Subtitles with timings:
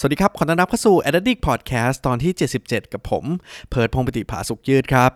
[0.00, 3.24] สวัสดีครับ ขอต้อนรับเข้าสู่ Addict Podcast ตอนที่ 77 กับผม
[3.68, 5.10] เพิร์ดพงปฏิภาสุขยืดครับ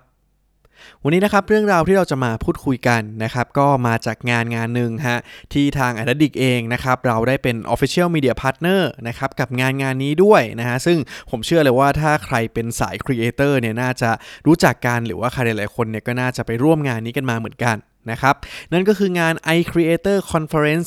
[1.02, 5.18] วันนี้นะครับเรื่องราวที่เราจะมาพูดคุยกันนะครับ ก็มาจากงานงานหนึ่งฮะ
[5.52, 10.98] ที่ทาง Addict เองนะครับ เราได้เป็น Official Media Partner นะครับ กับงานงานนี้ด้วยนะฮะ ซึ่ง
[11.30, 14.10] ผมเชื่อเลยว่าถ้าใครเป็นสาย Creator เนี่ยน่าจะ
[14.46, 17.76] รู้จักกันหรือว่าใครหลายๆคนเนี่ยก็น่าจะไปร่วมงานนี้กันมาเหมือนกัน
[18.11, 18.34] นะครับ
[18.73, 20.87] นั่นก็คืองาน iCreator Conference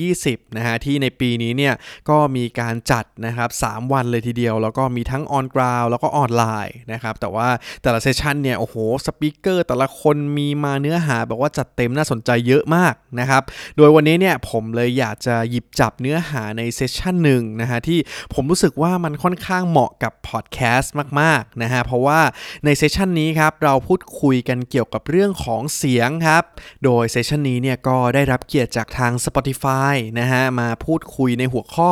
[0.00, 1.74] 2020 นะฮะ ที่ในปีนี้เนี่ย
[2.10, 7.48] ก็มีการจัดนะครับ 3 วันเลยทีเดียว แล้วก็มีทั้ง on ground แล้วก็ออนไลน์นะครับ แต่ว่า
[7.82, 13.42] แต่ละ session เนี่ย โอ้โห speaker แต่ละคนมีมาเนื้อหาแบบว่าจัดเต็มน่าสนใจเยอะมากนะครับ
[13.76, 17.98] โดยวันนี้เนี่ย ผมเลยอยากจะหยิบจับเนื้อหาใน session หนึ่งนะฮะ ที่
[18.34, 22.20] ผมรู้สึกว่ามันค่อนข้างเหมาะกับพอดแคสต์มากๆนะฮะ เพราะว่า
[22.64, 26.44] ใน session นี้ครับ เราพูดคุยกันเกี่ยวกับเรื่องของเสียงครับ
[26.84, 31.90] โดย session นี้เนี่ยก็ได้รับเกียรติจากทาง Spotify นะฮะมาพูดคุยในหัวข้อ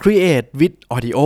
[0.00, 1.20] Create with Audio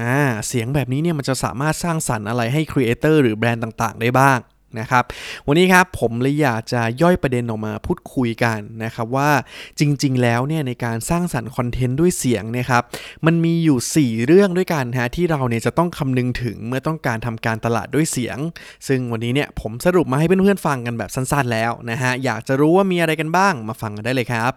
[0.00, 0.16] อ่า
[0.46, 4.38] เสียงแบบนี้เนี่ยมันจะสามารถสร้างสรรค์อะไรให้ creator หรือแบรนด์ต่างๆ ได้บ้าง
[4.80, 5.04] นะครับ
[5.46, 9.30] วันนี้ครับผมเลยอยากจะย่อยประเด็นออกมาพูดคุยกันนะครับว่า
[9.78, 12.82] จริง ๆ แล้วเนี่ยในการสร้างสรรค์คอนเทนต์ด้วยเสียงเนี่ยครับ
[13.26, 18.38] มันมีอยู่ 4 เรื่องด้วยกันฮะที่เราเนี่ยจะต้องคำนึงถึงเมื่อต้องการทำการตลาดด้วยเสียง
[18.88, 24.52] ซึ่งวันนี้เนี่ยผมสรุปมาให้เพื่อนๆฟังกันแบบสั้นๆแล้วนะฮะอยากจะรู้ว่ามีอะไรกันบ้างมาฟังกันได้เลยครับ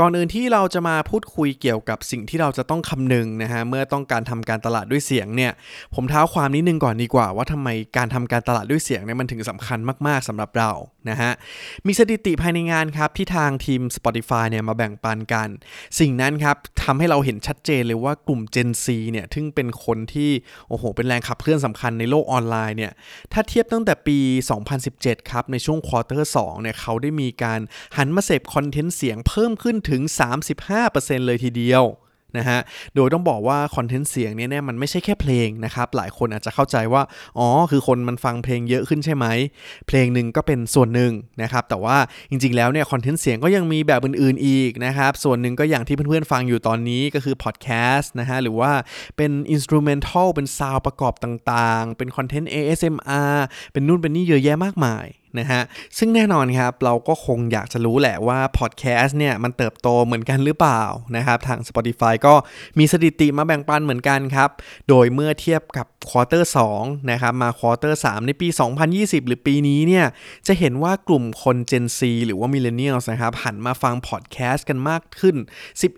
[0.00, 5.52] ก่อนอื่นที่เราจะมาพูดคุยเกี่ยวกับสิ่งที่เราจะต้องคำนึงนะฮะเมื่อต้องการทำการตลาดด้วยเสียงเนี่ย
[5.94, 10.70] ผมเท้าความนิดนึงก่อนดีกว่า ว่าทำไมการทำการตลาดด้วยเสียงเนี่ยมันถึงสำคัญมาก ๆสำหรับเรา
[11.10, 11.32] นะฮะ
[11.86, 15.48] มีสถิติภายในงานครับที่ทางทีม Spotify เนี่ยมาแบ่งปันกัน
[15.98, 20.30] สิ่งนั้นครับทำให้เราเห็นชัดเจนเลยว่ากลุ่ม Gen Z เนี่ยซึ่งเป็นคนที่
[20.68, 22.92] โอ้โหเป็นแรงขับเคลื่อนสำคัญในโลกออนไลน์เนี่ย
[23.32, 24.18] ถ้าเทียบตั้งแต่ปี
[24.74, 27.60] 2017 ครับในช่วง quarter 2เนี่ยเขาได้มีการ
[27.96, 30.02] หันมาเสพคอนเทนต์เสียงเพิ่มขึ้นถึง
[30.64, 31.84] 35%เลยทีเดียว
[32.38, 32.60] นะฮะ
[32.94, 37.02] โดยต้องบอกว่าคอนเทนต์เสียงเนี่ยมันไม่ใช่แค่เพลงนะครับ หลายคนอาจจะเข้าใจว่า
[37.38, 39.26] อ๋อ คือคนมันฟังเพลงเยอะขึ้นใช่ไหม
[39.88, 41.96] เพลงหนึ่งก็เป็นส่วนหนึ่งนะครับ แต่ว่า
[42.30, 48.72] จริงๆ แล้วเนี่ยคอนเทนต์เสียงก็ยังมีแบบอื่นๆอีกนะครับ ส่วนหนึ่งก็อย่างที่เพื่อนๆ ฟังอยู่ตอนนี้ก็คือพอดแคสต์นะฮะ หรือว่า
[49.16, 53.36] เป็น instrumental เป็น sound ประกอบต่างๆ เป็นคอนเทนต์ ASMR
[53.72, 55.06] เป็นนู่นเป็นนี่เยอะแยะมากมาย
[55.40, 55.62] นะฮะ
[55.98, 60.82] ซึ่งแน่นอนครับเราก็คงอยากจะรู้แหละว่าพอดแคสต์เนี่ยมันเติบโตเหมือนกันหรือเปล่า
[61.16, 62.34] นะครับทาง Spotify ก็
[62.78, 64.50] มีสถิติมาแบ่งปันเหมือนกันครับ
[64.88, 68.48] โดยเมื่อเทียบกับ quarter 2นะครับมา quarter 3ในปี
[68.88, 70.06] 2020 หรือปีนี้เนี่ย
[70.46, 75.36] จะเห็นว่ากลุ่มคน Gen Z หรือว่า Millennials นะครับหันมาฟังพอดแคสต์กันมากขึ้น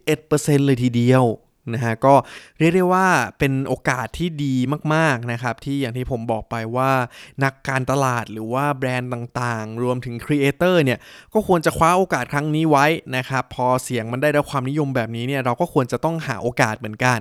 [0.03, 1.25] 11%เลยทีเดียว
[1.74, 2.14] นะฮะก็
[2.58, 3.06] เรียกได้ว่า
[3.38, 4.54] เป็นโอกาสที่ดี
[4.94, 6.90] มากๆนะครับที่อย่างที่ผมบอกไปว่า
[7.44, 10.98] นักการตลาดหรือว่าแบรนด์ต่างๆ รวมถึง creator เนี่ย
[11.34, 12.86] ก็ควรจะคว้าโอกาสครั้งนี้ไว้
[13.16, 17.18] นะครับพอเสียงมันได้รับความนิยมแบบนี้เนี่ยเราก็ควรจะต้องหาโอกาสเหมือนกัน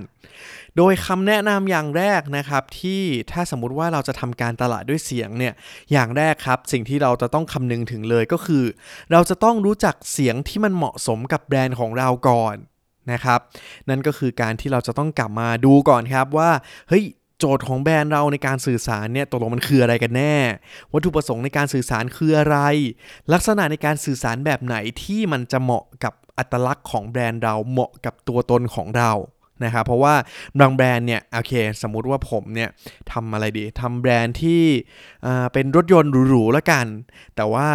[0.78, 5.54] โดยคำแนะนำอย่างแรกนะครับที่ถ้าสมมุติว่าเราจะทำการตลาดด้วยเสียงเนี่ย
[5.92, 8.64] อย่างแรกครับสิ่งที่เราจะต้องคำนึงถึงเลยก็คือ
[9.12, 12.56] เราจะต้องรู้จักเสียงที่มันเหมาะสมกับแบรนด์ของเราก่อน
[13.12, 13.40] นะครับ
[13.90, 16.50] นั่นก็คือการที่เราจะต้องกลับมาดูก่อนครับว่า
[16.90, 17.06] เฮ้ย
[17.40, 20.36] โจทย์ของแบรนด์เราในการสื่อสารเนี่ยตกลงมันคืออะไรกันแน่
[20.94, 22.58] วัตถุประสงค์ในการสื่อสารคืออะไร
[23.34, 29.12] ลักษณะในการสื่อสารแบบไหนที่มันจะเหมาะกับอัตลักษณ์ของแบรนด์เราเหมาะกับตัวตนของเรา
[29.64, 30.16] นะครับเพราะว่า
[30.60, 32.70] บางแบรนด์เนี่ยโอเค สมมุติว่าผมเนี่ย
[33.12, 34.64] ทำอะไรดีทำแบรนด์ที่
[35.54, 36.86] เป็นรถยนต์หรูๆแล้วกัน
[37.36, 37.68] แต่ว่า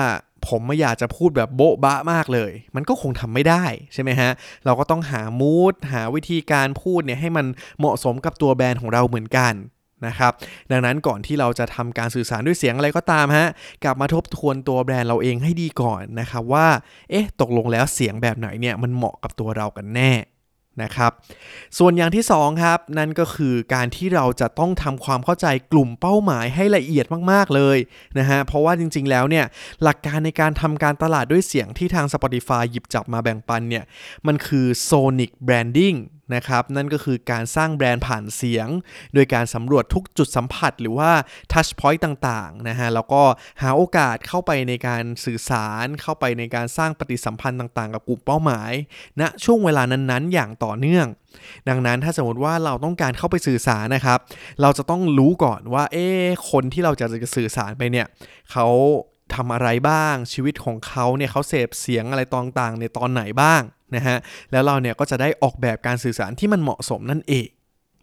[0.48, 3.64] ผมไม่อยากจะพูดแบบโบ๊ะบะมากเลย มันก็คงทำไม่ได้
[3.94, 4.30] ใช่ไหมฮะ
[4.64, 7.46] เราก็ต้องหามูดหาวิธีการพูดเนี่ยให้มัน
[7.78, 9.54] เหมาะสมกับตัวแบรนด์ของเราเหมือนกัน
[10.06, 10.32] นะครับ
[10.70, 13.48] ดังนั้นก่อนที่เราจะทำการสื่อสารด้วยเสียงอะไรก็ตามฮะ
[13.84, 16.66] กลับมาทบทวนตัวแบรนด์เราเองให้ดีก่อนนะครับว่า
[17.10, 20.12] เอ๊ะ ตกลงแล้วเสียงแบบไหนเนี่ยมันเหมาะกับตัวเรากันแน่
[20.82, 21.12] นะครับ
[21.78, 27.78] ส่วนอย่างที่2ครับนั่นก็คือการที่เราจะต้องทำความเข้าใจกลุ่มเป้าหมายให้ละเอียดมากๆเลย
[28.18, 29.44] นะฮะเพราะว่าจริงๆแล้วเนี่ย
[29.82, 33.84] หลักการในการทำการตลาดด้วยเสียงที่ทาง Spotify หยิบจับมาแบ่งปันเนี่ย
[34.26, 35.96] มันคือ Sonic Branding
[36.34, 38.68] นะครับนั่นก็คือการสร้างแบรนด์ผ่านเสียง
[39.14, 41.10] โดยการสำรวจทุกจุดสัมผัสหรือว่า
[41.52, 43.22] ทัชพอยต์ต่างๆนะฮะแล้วก็
[43.62, 48.72] หาโอกาสเข้าไปในการสื่อสารเข้าไปในการสร้างปฏิสัมพันธ์ต่างๆ กับกลุ่มเป้าหมาย
[49.20, 51.06] ณนะช่วงเวลานั้นๆ อย่างต่อเนื่อง
[51.68, 54.18] ดังนั้นถ้าสมมติว่าเราต้องการเข้าไปสื่อสารนะครับ
[54.62, 56.06] เราจะต้องรู้ก่อนว่าเอ๊
[56.50, 58.06] คนที่เราจะจะสื่อสารไปเนี่ย
[58.52, 58.66] เขา
[59.34, 63.62] ทำอะไรบ้าง ชีวิตของเขาเนี่ยเขาเสพเสียงอะไรต่างๆในตอนไหนบ้าง
[63.96, 64.16] นะฮะ
[64.52, 67.48] แล้วเราเนี่ยก็จะได้ออกแบบการสื่อสารที่มันเหมาะสมนั่นเอง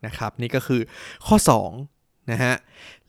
[0.06, 0.82] นะครับนี่ก็คือ
[1.28, 2.56] ข้อ2นะฮะ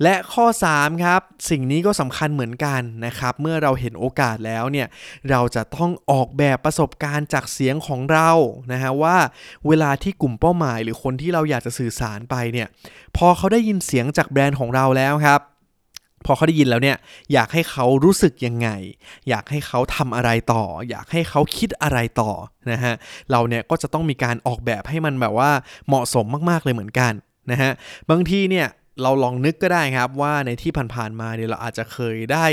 [0.03, 1.21] และข้อ3ครับ
[1.51, 4.89] สิ่งนี้ก็สำคัญเหมือนกันนะครับเมื่อเราเห็นโอกาสแล้วเนี่ย
[5.31, 8.31] เราจะต้องออกแบบประสบการณ์จากเสียงของเรา
[8.73, 9.17] นะฮะว่า
[9.69, 12.69] เวลาที่กลุ่มเป้าหมาย หรือคนที่เราอยากจะสื่อสารไปเนี่ย
[13.17, 15.41] พอเขาได้ยินเสียงจากแบรนด์ของเราแล้วครับ
[16.27, 16.97] พอเขาได้ยินแล้วเนี่ย
[17.33, 18.69] อยากให้เขารู้สึกยังไง
[19.29, 22.33] อยากให้เขาทำอะไรต่อ อยากให้เขาคิดอะไรต่อ
[22.71, 22.95] นะฮะ
[23.31, 25.51] เราเนี่ยก็จะต้องมีการออกแบบให้มันแบบว่า
[25.89, 27.13] เหมาะสมมากๆเลยเหมือนกัน
[27.51, 27.71] นะฮะ
[28.11, 28.69] บางทีเนี่ย
[29.03, 32.47] เราลองนึกก็ได้ครับว่าในที่ผ่านๆมาเนี่ยเราอาจจะเคยได้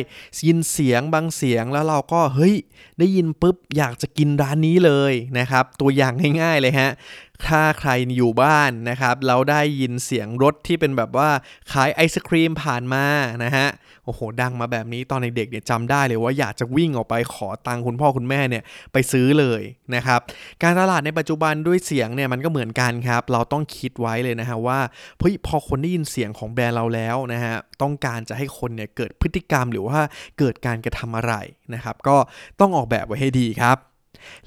[0.47, 2.55] ยินเสียงบางเสียงแล้วเราก็เฮ้ย
[2.99, 6.89] ได้ยินปุ๊บอยากจะกินร้านนี้เลยนะครับตัวอย่างง่ายๆเลยฮะ
[7.45, 11.29] ถ้าใครอยู่บ้านนะครับเราได้ยินเสียงรถที่เป็นแบบว่า
[11.71, 13.05] ขายไอศครีมผ่านมา
[13.43, 13.67] นะฮะ
[14.05, 18.63] โอ้โห ดังมาแบบนี้ตอนเด็กๆเนี่ยจำได้เลยว่าอยากจะวิ่งออกไปขอตังคุณพ่อคุณแม่เนี่ย
[18.93, 19.61] ไปซื้อเลย
[19.95, 20.19] นะครับ
[20.63, 24.79] การตลาดในปัจจุบันด้วยเสียงเนี่ยมันก็เหมือนกันครับ เราต้องคิดไว้เลยนะฮะว่า
[25.19, 29.99] เฮ้ยพอคนได้ยินเสียงของแบรนด์เราแล้วนะฮะต้องการจะให้คนเนี่ยเกิดพฤติกรรมหรือว่า
[30.39, 31.33] เกิดการกระทำอะไร
[31.73, 32.17] นะครับ ก็
[32.59, 33.77] ต้องออกแบบไว้ให้ดีครับ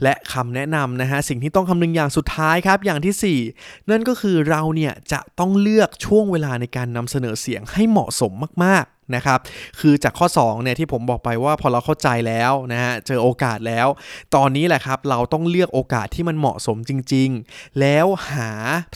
[0.03, 8.33] และคำแนะนำนะฮะสิ่งที่ต้องคำนึงอย่างสุดท้ายครับอย่างที่ 4 นั่นก็คือเราเนี่ยจะต้องเลือกช่วงเวลาในการนำเสนอเสียงให้เหมาะสม
[8.65, 9.41] มากๆนะครับ
[9.81, 13.87] คือจากข้อ2เนี่ยที่ผมบอกไปว่าพอเราเข้าใจแล้วนะฮะเจอโอกาสแล้ว
[14.35, 18.51] ตอนนี้แหละครับเราต้องเลือกโอกาสที่มันเหมาะสมจริง ๆ แล้วหา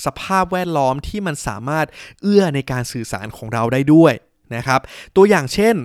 [0.05, 1.87] สภาพแวดล้อมที่มันสามารถ
[2.23, 4.15] เอื้อในการสื่อสารของเราได้ด้วย
[4.57, 4.81] นะครับ
[5.17, 5.77] ตัวอย่างเช่น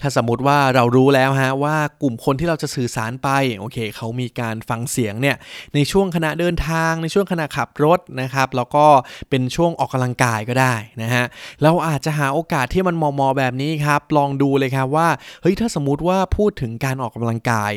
[0.00, 3.28] ถ้าสมมติว่าเรารู้แล้วฮะว่ากลุ่มคนที่เราจะสื่อสารไป
[3.58, 5.36] โอเคเขามีการฟังเสียงเนี่ย
[5.74, 8.86] ในช่วงขณะเดินทาง ในช่วงขณะขับรถนะครับแล้วก็
[9.30, 11.24] เป็นช่วงออกกำลังกายก็ได้นะฮะ
[11.62, 15.08] เราอาจจะหาโอกาสที่มันมอมอแบบนี้ครับลองดูเลยครับว่า
[15.42, 17.72] เฮ้ยถ้าสมมติว่าพูดถึงการออกกำลังกาย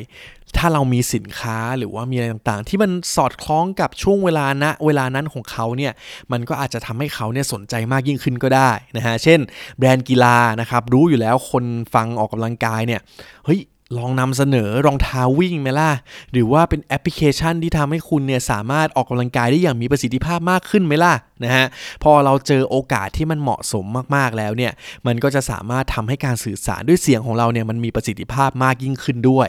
[0.58, 5.94] ถ้าเรามีสินค้าหรือว่ามีอะไรต่างๆ ที่มันสอดคล้องกับช่วงเวลาณเวลานั้นของเขาเนี่ย
[6.32, 9.40] มันก็อาจจะทำให้เขาเนี่ยสนใจมากยิ่งขึ้นก็ได้นะฮะเช่น
[9.78, 13.02] แบรนด์กีฬานะครับรู้อยู่แล้วคนฟังออกกำลังกายเนี่ย
[13.46, 13.62] เฮ้ย
[13.98, 15.92] ลองนำเสนอรองเท้าวิ่งไหมล่ะ
[16.32, 21.14] หรือว่าเป็นแอปพลิเคชันที่ทำให้คุณเนี่ยสามารถออกกำลังกายได้อย่างมีประสิทธิภาพมากขึ้นไหมล่ะ
[21.44, 21.66] นะฮะ
[22.04, 23.86] พอเราเจอโอกาสที่มันเหมาะสม
[24.16, 24.72] มากๆแล้วเนี่ย
[25.08, 29.48] มันก็จะสามารถทำให้การสื่อสารด้วยเสียงของเราเนี่ยมันมีประสิทธิภาพมากยิ่งขึ้นด้วย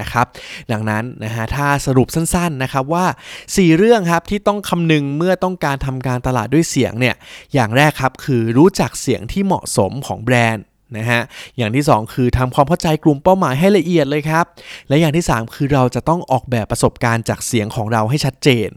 [0.00, 0.26] นะครับ
[0.72, 3.06] ดังนั้นนะฮะถ้าสรุปสั้นๆนะครับว่า
[3.42, 7.14] 4 เรื่องครับที่ต้องคำนึงเมื่อต้องการทำการตลาดด้วยเสียงเนี่ย
[7.54, 10.64] อย่างแรกครับคือรู้จักเสียงที่เหมาะสมของแบรนด์
[10.98, 11.22] นะฮะ
[11.56, 14.44] อย่างที่ 2 คือทำความเข้าใจกลุ่มเป้าหมายให้ละเอียดเลยครับ
[14.88, 18.68] และอย่างที่ 3 คือเราจะต้องออกแบบประสบการณ์จากเสียงของเราให้ชัดเจน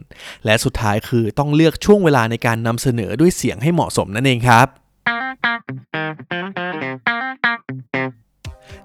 [0.45, 4.68] และสุดท้ายคือต้องเลือกช่วงเวลาในการนำเสนอด้วยเสียงให้เหมาะสมนั่นเองครับ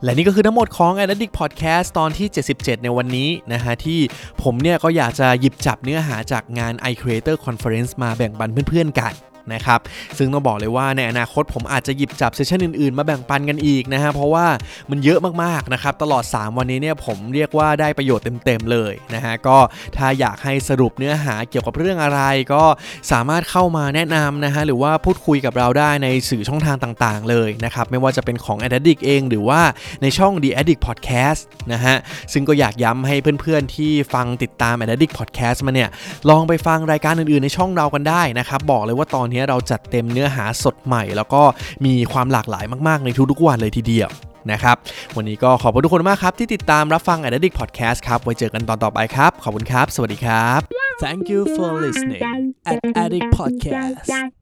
[0.02, 4.00] และนี่ก็คือทั้งหมดของ a d d i c t Podcast ตอนที่ 77 ในวันนี้นะฮะที่
[4.42, 9.14] ผมเนี่ยก็อยากจะหยิบจับเนื้อหาจากงาน iCreator Conference มาแบ่งปันเพื่อนๆกัน
[9.54, 9.80] นะครับ
[10.18, 14.46] ซึ่งต้องบอกเลยว่าในอนาคตผมอาจจะหยิบจับเซสชันอื่นๆ มาแบ่งปันกันอีกนะฮะ เพราะว่า
[14.90, 19.58] มันเยอะมากๆนะครับ ตลอด 3 วันนี้เนี่ยผมเรียกว่าได้ประโยชน์เต็มๆเลยนะฮะ ก็
[19.96, 22.20] ถ้าอยากให้สรุปเนื้อหาเกี่ยวกับเรื่องอะไร
[22.52, 22.64] ก็
[23.12, 29.60] สามารถเข้ามาแนะนำนะฮะ หรือว่าพูดคุยกับเราได้ในสื่อช่องทางต่างๆ เลยนะครับ ไม่ว่าจะเป็นของ Addict เอง หรือว่า
[30.02, 31.40] ในช่อง The Addict Podcast
[31.72, 31.96] นะฮะ
[32.32, 35.90] ซึ่งก็อยากย้ำให้เพื่อนๆที่ฟังติดตาม Addict Podcast มาเนี่ย
[36.30, 41.42] ลองไปฟังรายการอื่นๆในช่องเรากันได้นะครับ บอกเลยว่าตอนนี้เราจัดเต็มเนื้อหาสดใหม่ แล้วก็
[41.84, 44.10] มีความหลากหลายมากๆในทุกๆวันเลยทีเดียว
[44.52, 44.76] นะครับ
[45.16, 50.60] วันนี้ก็ขอบคุณทุกคนมากครับ ที่ติดตามรับฟัง Addict Podcast ครับ ไว้เจอกันตอนต่อไปครับ ขอบคุณครับ สวัสดีครับ
[51.04, 52.22] Thank you for listening
[52.70, 54.37] at Addict Podcast